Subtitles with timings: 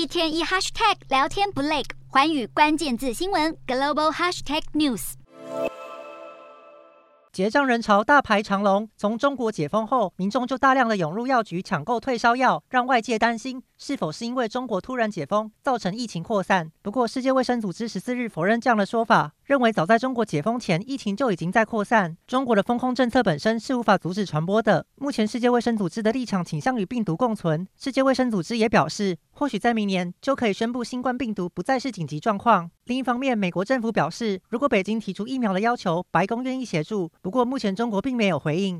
[0.00, 5.12] 一天一 hashtag 聊天不累，环宇关键字新闻 global hashtag news。
[7.30, 16.72] 结账人潮大排长龙，从中国解封后，民众就大量的涌入药局抢购退烧药，让外界担心是否是因为中国突然解封造成疫情扩散。
[16.82, 19.32] 不过，世界卫生组织十四日否认这样的说法。
[19.44, 22.16] 认为早在中国解封前，疫情就已经在扩散。
[22.26, 24.86] 中国的封控政策本身是无法阻止传播的。
[24.96, 27.66] 目前，世界卫生组织的立场倾向与病毒共存。
[27.76, 32.70] 世界卫生组织也表示，或许在明年就可以宣布新冠病毒不再是紧急状况。
[32.84, 37.10] 另一方面，美国政府表示，如果北京提出疫苗的要求，白宫愿意协助。
[37.22, 38.78] 不过，目前中国并没有回应。